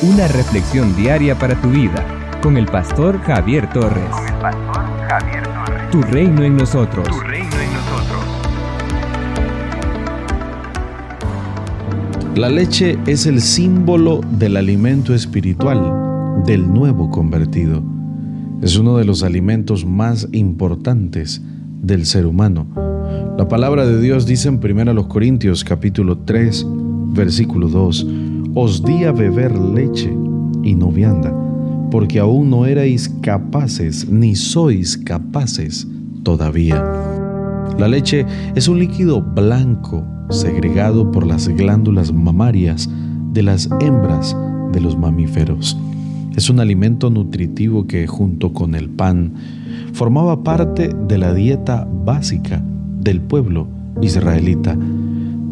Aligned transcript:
Una 0.00 0.28
reflexión 0.28 0.94
diaria 0.94 1.36
para 1.36 1.60
tu 1.60 1.70
vida 1.70 2.06
con 2.40 2.56
el 2.56 2.66
pastor 2.66 3.20
Javier 3.22 3.68
Torres. 3.72 4.08
Con 4.10 4.28
el 4.28 4.34
pastor 4.34 4.84
Javier 5.08 5.42
Torres. 5.42 5.90
Tu 5.90 6.02
reino 6.02 6.44
en 6.44 6.56
nosotros. 6.56 7.08
Tu 7.08 7.18
reino 7.18 7.48
en 7.56 7.74
nosotros. 7.74 8.24
La 12.36 12.48
leche 12.48 12.96
es 13.06 13.26
el 13.26 13.40
símbolo 13.40 14.20
del 14.38 14.56
alimento 14.56 15.16
espiritual 15.16 16.44
del 16.46 16.72
nuevo 16.72 17.10
convertido. 17.10 17.82
Es 18.62 18.76
uno 18.76 18.98
de 18.98 19.04
los 19.04 19.24
alimentos 19.24 19.84
más 19.84 20.28
importantes 20.30 21.42
del 21.82 22.06
ser 22.06 22.24
humano. 22.26 22.68
La 23.36 23.48
palabra 23.48 23.84
de 23.84 24.00
Dios 24.00 24.26
dice 24.26 24.48
en 24.48 24.60
1 24.64 25.08
Corintios 25.08 25.64
capítulo 25.64 26.18
3, 26.18 26.64
versículo 27.08 27.66
2, 27.66 28.06
os 28.60 28.82
di 28.82 29.04
a 29.04 29.12
beber 29.12 29.56
leche 29.56 30.12
y 30.64 30.74
no 30.74 30.90
vianda, 30.90 31.32
porque 31.92 32.18
aún 32.18 32.50
no 32.50 32.66
erais 32.66 33.08
capaces, 33.22 34.10
ni 34.10 34.34
sois 34.34 34.98
capaces 34.98 35.86
todavía. 36.24 36.84
La 37.78 37.86
leche 37.86 38.26
es 38.56 38.66
un 38.66 38.80
líquido 38.80 39.22
blanco 39.22 40.04
segregado 40.30 41.12
por 41.12 41.24
las 41.24 41.46
glándulas 41.46 42.12
mamarias 42.12 42.90
de 43.32 43.44
las 43.44 43.68
hembras 43.78 44.36
de 44.72 44.80
los 44.80 44.98
mamíferos. 44.98 45.78
Es 46.34 46.50
un 46.50 46.58
alimento 46.58 47.10
nutritivo 47.10 47.86
que 47.86 48.08
junto 48.08 48.52
con 48.52 48.74
el 48.74 48.90
pan 48.90 49.34
formaba 49.92 50.42
parte 50.42 50.90
de 51.06 51.16
la 51.16 51.32
dieta 51.32 51.86
básica 52.04 52.60
del 53.00 53.20
pueblo 53.20 53.68
israelita, 54.02 54.76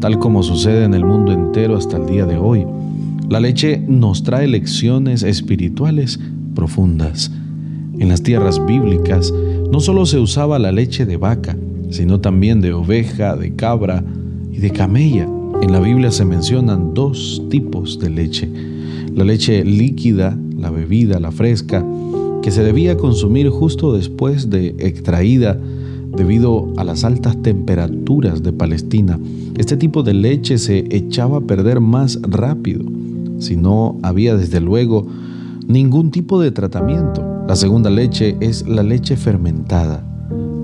tal 0.00 0.18
como 0.18 0.42
sucede 0.42 0.84
en 0.84 0.94
el 0.94 1.04
mundo 1.04 1.32
entero 1.32 1.76
hasta 1.76 1.98
el 1.98 2.06
día 2.06 2.24
de 2.24 2.38
hoy. 2.38 2.64
La 3.30 3.40
leche 3.40 3.82
nos 3.88 4.22
trae 4.22 4.46
lecciones 4.46 5.22
espirituales 5.22 6.20
profundas. 6.54 7.30
En 7.98 8.10
las 8.10 8.22
tierras 8.22 8.64
bíblicas 8.66 9.32
no 9.72 9.80
solo 9.80 10.04
se 10.04 10.18
usaba 10.18 10.58
la 10.58 10.72
leche 10.72 11.06
de 11.06 11.16
vaca, 11.16 11.56
sino 11.88 12.20
también 12.20 12.60
de 12.60 12.74
oveja, 12.74 13.34
de 13.34 13.54
cabra 13.54 14.04
y 14.52 14.58
de 14.58 14.70
camella. 14.70 15.26
En 15.62 15.72
la 15.72 15.80
Biblia 15.80 16.10
se 16.10 16.26
mencionan 16.26 16.92
dos 16.92 17.42
tipos 17.48 17.98
de 17.98 18.10
leche. 18.10 18.48
La 19.14 19.24
leche 19.24 19.64
líquida, 19.64 20.38
la 20.58 20.70
bebida, 20.70 21.18
la 21.18 21.32
fresca, 21.32 21.82
que 22.42 22.50
se 22.50 22.62
debía 22.62 22.98
consumir 22.98 23.48
justo 23.48 23.94
después 23.94 24.50
de 24.50 24.76
extraída 24.78 25.58
debido 26.14 26.74
a 26.76 26.84
las 26.84 27.04
altas 27.04 27.40
temperaturas 27.40 28.42
de 28.42 28.52
Palestina. 28.52 29.18
Este 29.56 29.78
tipo 29.78 30.02
de 30.02 30.12
leche 30.12 30.58
se 30.58 30.84
echaba 30.94 31.38
a 31.38 31.40
perder 31.40 31.80
más 31.80 32.20
rápido 32.22 32.84
si 33.44 33.56
no 33.56 33.98
había 34.02 34.36
desde 34.36 34.60
luego 34.60 35.06
ningún 35.66 36.10
tipo 36.10 36.40
de 36.40 36.50
tratamiento. 36.50 37.44
La 37.46 37.56
segunda 37.56 37.90
leche 37.90 38.36
es 38.40 38.66
la 38.66 38.82
leche 38.82 39.16
fermentada. 39.16 40.04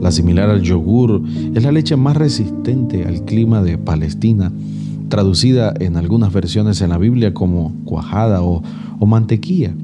La 0.00 0.10
similar 0.10 0.48
al 0.48 0.62
yogur 0.62 1.22
es 1.54 1.62
la 1.62 1.72
leche 1.72 1.94
más 1.96 2.16
resistente 2.16 3.04
al 3.04 3.24
clima 3.26 3.62
de 3.62 3.76
Palestina, 3.76 4.50
traducida 5.10 5.74
en 5.78 5.96
algunas 5.96 6.32
versiones 6.32 6.80
en 6.80 6.88
la 6.88 6.96
Biblia 6.96 7.34
como 7.34 7.74
cuajada 7.84 8.42
o, 8.42 8.62
mantequilla. 9.06 9.74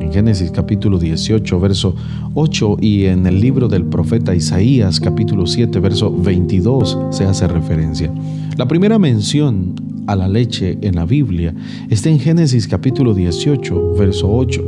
En 0.00 0.10
Génesis 0.10 0.50
capítulo 0.50 0.98
18, 0.98 1.60
verso 1.60 1.94
8 2.34 2.78
y 2.80 3.04
en 3.04 3.26
el 3.26 3.40
libro 3.40 3.68
del 3.68 3.84
profeta 3.84 4.34
Isaías 4.34 5.00
capítulo 5.00 5.46
7, 5.46 5.78
verso 5.80 6.10
22 6.10 6.98
se 7.10 7.24
hace 7.24 7.46
referencia. 7.46 8.10
La 8.56 8.66
primera 8.66 8.98
mención 8.98 9.74
a 10.06 10.16
la 10.16 10.28
leche 10.28 10.78
en 10.82 10.96
la 10.96 11.04
Biblia 11.04 11.54
está 11.90 12.08
en 12.08 12.18
Génesis 12.18 12.68
capítulo 12.68 13.14
18, 13.14 13.94
verso 13.94 14.32
8, 14.32 14.62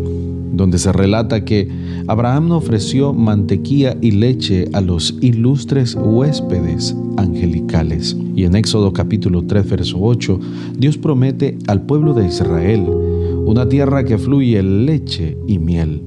donde 0.53 0.79
se 0.79 0.93
relata 0.93 1.45
que 1.45 1.69
Abraham 2.07 2.53
ofreció 2.53 3.13
mantequilla 3.13 3.97
y 4.01 4.13
leche 4.13 4.69
a 4.73 4.81
los 4.81 5.17
ilustres 5.21 5.95
huéspedes 5.95 6.97
angelicales. 7.17 8.17
Y 8.35 8.45
en 8.45 8.57
Éxodo 8.57 8.93
capítulo 8.93 9.45
3, 9.45 9.69
verso 9.69 9.99
8, 10.01 10.41
Dios 10.79 10.99
promete 10.99 11.59
al 11.67 11.83
pueblo 11.83 12.15
de 12.15 12.27
Israel 12.27 12.87
una 13.47 13.69
tierra 13.69 14.05
que 14.05 14.19
fluye 14.19 14.63
leche 14.63 15.37
y 15.47 15.59
miel. 15.59 16.03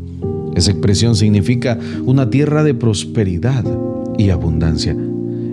Esa 0.55 0.71
expresión 0.71 1.15
significa 1.15 1.79
una 2.05 2.29
tierra 2.29 2.63
de 2.63 2.73
prosperidad 2.73 3.65
y 4.17 4.29
abundancia. 4.29 4.95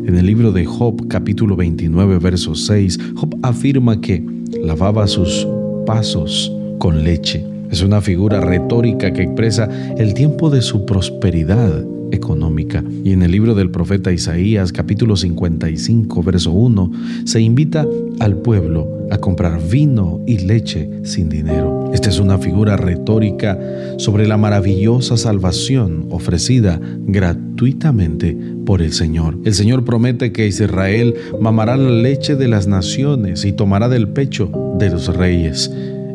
En 0.09 0.17
el 0.17 0.25
libro 0.25 0.53
de 0.53 0.65
Job 0.65 1.07
capítulo 1.09 1.55
29 1.55 2.19
verso 2.19 2.55
6, 2.55 2.99
Job 3.15 3.37
afirma 3.43 4.01
que 4.01 4.25
lavaba 4.65 5.07
sus 5.07 5.47
pasos 5.85 6.51
con 6.79 7.05
leche. 7.05 7.45
Es 7.71 7.83
una 7.83 8.01
figura 8.01 8.41
retórica 8.41 9.13
que 9.13 9.25
expresa 9.25 9.69
el 9.99 10.15
tiempo 10.15 10.49
de 10.49 10.63
su 10.63 10.87
prosperidad 10.87 11.85
económica. 12.13 12.83
Y 13.05 13.13
en 13.13 13.23
el 13.23 13.33
libro 13.33 13.55
del 13.55 13.71
profeta 13.71 14.13
Isaías 14.13 14.73
capítulo 14.73 15.17
55 15.17 16.23
verso 16.23 16.53
1 16.53 16.93
se 17.25 17.41
invita 17.41 17.87
al 18.21 18.37
pueblo 18.37 18.99
a 19.11 19.19
comprar 19.19 19.61
vino 19.69 20.21
y 20.27 20.39
leche 20.39 20.91
sin 21.03 21.29
dinero. 21.29 21.91
Esta 21.95 22.11
es 22.11 22.19
una 22.19 22.39
figura 22.39 22.77
retórica 22.77 23.59
sobre 23.97 24.27
la 24.29 24.37
maravillosa 24.37 25.17
salvación 25.17 26.07
ofrecida 26.11 26.81
gratuitamente 27.07 28.37
por 28.67 28.83
el 28.83 28.93
Señor. 28.93 29.39
El 29.45 29.55
Señor 29.55 29.85
promete 29.85 30.33
que 30.33 30.47
Israel 30.47 31.15
mamará 31.41 31.77
la 31.77 31.91
leche 31.91 32.37
de 32.37 32.49
las 32.49 32.67
naciones 32.67 33.45
y 33.45 33.53
tomará 33.53 33.89
del 33.89 34.09
pecho 34.09 34.51
de 34.79 34.91
los 34.91 35.15
reyes. 35.17 35.71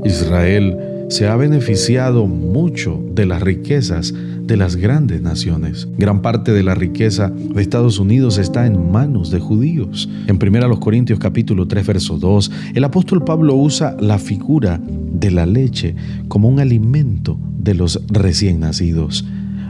Israel 0.06 0.78
se 1.14 1.28
ha 1.28 1.36
beneficiado 1.36 2.26
mucho 2.26 3.00
de 3.14 3.28
las 3.28 3.40
riquezas 3.44 4.16
de 4.48 4.58
las 4.58 4.78
grandes 4.78 5.22
naciones. 5.22 5.88
Gran 5.96 6.24
parte 6.24 6.54
de 6.54 6.64
la 6.64 6.74
riqueza 6.74 7.30
de 7.30 7.62
Estados 7.62 8.00
Unidos 8.00 8.40
está 8.40 8.66
en 8.66 8.92
manos 8.92 9.30
de 9.30 9.40
judíos. 9.40 10.10
En 10.26 10.40
1 10.42 10.80
Corintios 10.80 11.20
capítulo 11.20 11.68
3 11.68 11.86
verso 11.86 12.18
2, 12.18 12.52
el 12.74 12.84
apóstol 12.84 13.24
Pablo 13.24 13.54
usa 13.54 13.96
la 14.00 14.18
figura 14.18 14.82
de 14.82 15.30
la 15.30 15.46
leche 15.46 15.96
como 16.30 16.50
un 16.50 16.60
alimento 16.60 17.38
de 17.60 17.76
los 17.76 18.02
recién 18.08 18.62
nacidos. 18.62 19.24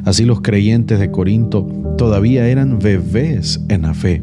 Así 0.06 0.24
los 0.24 0.40
creyentes 0.40 0.98
de 0.98 1.12
Corinto 1.12 1.68
todavía 1.98 2.48
eran 2.48 2.80
bebés 2.80 3.60
en 3.68 3.82
la 3.82 3.94
fe. 3.94 4.22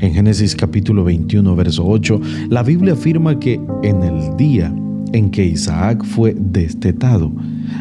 En 0.00 0.14
Génesis 0.14 0.56
capítulo 0.56 1.04
21 1.04 1.54
verso 1.54 1.86
8, 1.86 2.18
la 2.48 2.62
Biblia 2.62 2.94
afirma 2.94 3.38
que 3.38 3.60
en 3.82 4.02
el 4.02 4.38
día 4.38 4.74
en 5.12 5.30
que 5.30 5.44
Isaac 5.44 6.04
fue 6.04 6.34
destetado, 6.38 7.32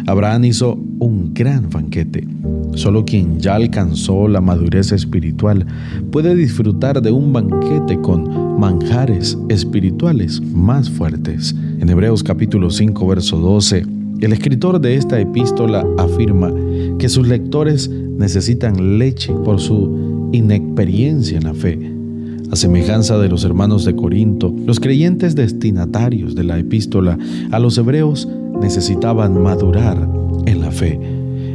Abraham 0.08 0.46
hizo 0.46 0.80
un 1.00 1.34
gran 1.34 1.70
banquete. 1.70 2.28
Solo 2.76 3.06
quien 3.06 3.40
ya 3.40 3.56
alcanzó 3.56 4.28
la 4.28 4.42
madurez 4.42 4.92
espiritual 4.92 5.66
puede 6.12 6.36
disfrutar 6.36 7.02
de 7.02 7.12
un 7.12 7.32
banquete 7.32 8.00
con 8.02 8.60
manjares 8.60 9.38
espirituales 9.50 10.42
más 10.42 10.90
fuertes. 10.90 11.56
En 11.80 11.90
Hebreos 11.90 12.24
capítulo 12.24 12.70
5 12.70 13.08
verso 13.08 13.38
12, 13.38 13.86
el 14.22 14.34
escritor 14.34 14.80
de 14.80 14.96
esta 14.96 15.20
epístola 15.20 15.86
afirma 15.98 16.52
que 17.00 17.10
sus 17.10 17.28
lectores 17.28 17.90
necesitan 17.90 18.98
leche 18.98 19.34
por 19.44 19.60
su 19.60 20.30
inexperiencia 20.32 21.38
en 21.38 21.44
la 21.44 21.54
fe 21.54 21.96
a 22.52 22.56
semejanza 22.56 23.18
de 23.18 23.30
los 23.30 23.44
hermanos 23.44 23.86
de 23.86 23.96
Corinto, 23.96 24.54
los 24.66 24.80
creyentes 24.80 25.36
destinatarios 25.36 26.36
de 26.36 26.44
la 26.44 26.58
epístola 26.60 27.18
a 27.52 27.60
los 27.60 27.78
hebreos 27.78 28.28
necesitaban 28.62 29.42
madurar 29.42 30.10
en 30.46 30.62
la 30.62 30.72
fe. 30.72 31.00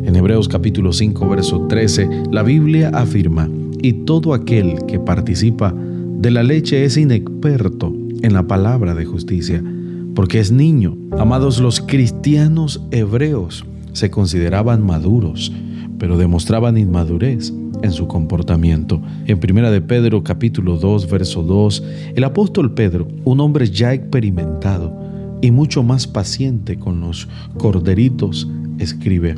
En 0.04 0.16
Hebreos 0.16 0.48
capítulo 0.48 0.92
5, 0.92 1.28
verso 1.28 1.66
13, 1.68 2.24
la 2.32 2.42
Biblia 2.42 2.90
afirma, 2.92 3.48
y 3.82 3.92
todo 4.04 4.34
aquel 4.34 4.84
que 4.86 4.98
participa 4.98 5.74
de 5.74 6.30
la 6.30 6.42
leche 6.42 6.84
es 6.84 6.96
inexperto 6.96 7.94
en 8.22 8.32
la 8.32 8.46
palabra 8.46 8.94
de 8.94 9.04
justicia, 9.04 9.62
porque 10.14 10.40
es 10.40 10.52
niño. 10.52 10.96
Amados, 11.18 11.60
los 11.60 11.80
cristianos 11.80 12.82
hebreos 12.90 13.64
se 13.92 14.10
consideraban 14.10 14.84
maduros, 14.84 15.52
pero 15.98 16.18
demostraban 16.18 16.76
inmadurez 16.76 17.52
en 17.82 17.92
su 17.92 18.06
comportamiento. 18.06 19.00
En 19.26 19.38
Primera 19.38 19.70
de 19.70 19.80
Pedro 19.80 20.22
capítulo 20.22 20.76
2 20.76 21.10
verso 21.10 21.42
2, 21.42 21.82
el 22.16 22.24
apóstol 22.24 22.74
Pedro, 22.74 23.08
un 23.24 23.40
hombre 23.40 23.70
ya 23.70 23.92
experimentado 23.92 24.92
y 25.40 25.50
mucho 25.50 25.82
más 25.82 26.06
paciente 26.06 26.78
con 26.78 27.00
los 27.00 27.28
corderitos, 27.58 28.48
escribe, 28.78 29.36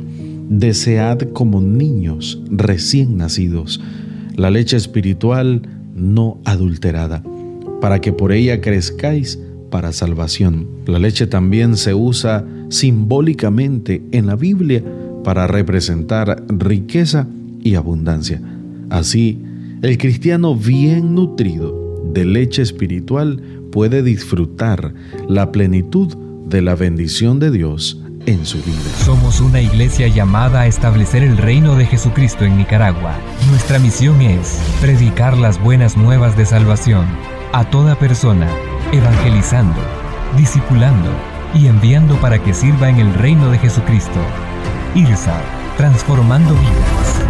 Desead 0.49 1.31
como 1.31 1.61
niños 1.61 2.41
recién 2.49 3.17
nacidos 3.17 3.79
la 4.35 4.49
leche 4.49 4.77
espiritual 4.77 5.61
no 5.95 6.39
adulterada, 6.45 7.23
para 7.81 8.01
que 8.01 8.13
por 8.13 8.31
ella 8.31 8.61
crezcáis 8.61 9.39
para 9.69 9.91
salvación. 9.91 10.67
La 10.85 10.99
leche 10.99 11.27
también 11.27 11.77
se 11.77 11.93
usa 11.93 12.45
simbólicamente 12.69 14.03
en 14.11 14.27
la 14.27 14.35
Biblia 14.35 14.83
para 15.23 15.47
representar 15.47 16.43
riqueza 16.47 17.27
y 17.63 17.75
abundancia. 17.75 18.41
Así, 18.89 19.41
el 19.81 19.97
cristiano 19.97 20.55
bien 20.55 21.15
nutrido 21.15 22.01
de 22.13 22.25
leche 22.25 22.61
espiritual 22.61 23.41
puede 23.71 24.03
disfrutar 24.03 24.93
la 25.27 25.51
plenitud 25.51 26.15
de 26.47 26.61
la 26.61 26.75
bendición 26.75 27.39
de 27.39 27.51
Dios 27.51 27.99
en 28.25 28.45
su 28.45 28.57
vida. 28.59 28.79
Somos 29.03 29.41
una 29.41 29.61
iglesia 29.61 30.07
llamada 30.07 30.61
a 30.61 30.67
establecer 30.67 31.23
el 31.23 31.37
reino 31.37 31.75
de 31.75 31.85
Jesucristo 31.85 32.45
en 32.45 32.57
Nicaragua. 32.57 33.17
Nuestra 33.49 33.79
misión 33.79 34.21
es 34.21 34.61
predicar 34.79 35.37
las 35.37 35.61
buenas 35.61 35.97
nuevas 35.97 36.37
de 36.37 36.45
salvación 36.45 37.05
a 37.51 37.69
toda 37.69 37.95
persona, 37.95 38.47
evangelizando, 38.91 39.79
discipulando 40.37 41.09
y 41.53 41.67
enviando 41.67 42.15
para 42.17 42.41
que 42.41 42.53
sirva 42.53 42.89
en 42.89 42.97
el 42.97 43.13
reino 43.13 43.49
de 43.51 43.57
Jesucristo. 43.57 44.19
IRSA, 44.95 45.39
transformando 45.77 46.53
vidas. 46.53 47.22